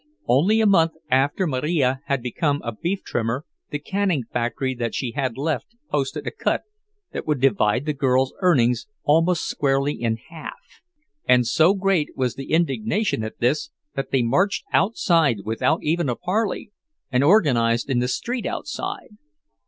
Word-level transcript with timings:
Only 0.27 0.61
a 0.61 0.65
month 0.65 0.93
after 1.11 1.45
Marija 1.45 1.99
had 2.05 2.23
become 2.23 2.59
a 2.65 2.71
beef 2.71 3.03
trimmer 3.03 3.45
the 3.69 3.77
canning 3.77 4.23
factory 4.33 4.73
that 4.73 4.95
she 4.95 5.11
had 5.11 5.37
left 5.37 5.75
posted 5.91 6.25
a 6.25 6.31
cut 6.31 6.63
that 7.11 7.27
would 7.27 7.39
divide 7.39 7.85
the 7.85 7.93
girls' 7.93 8.33
earnings 8.41 8.87
almost 9.03 9.45
squarely 9.47 9.93
in 9.93 10.17
half; 10.17 10.57
and 11.27 11.45
so 11.45 11.75
great 11.75 12.17
was 12.17 12.33
the 12.33 12.51
indignation 12.51 13.23
at 13.23 13.37
this 13.41 13.69
that 13.93 14.09
they 14.09 14.23
marched 14.23 14.65
out 14.73 14.93
without 15.45 15.83
even 15.83 16.09
a 16.09 16.15
parley, 16.15 16.71
and 17.11 17.23
organized 17.23 17.87
in 17.87 17.99
the 17.99 18.07
street 18.07 18.47
outside. 18.47 19.17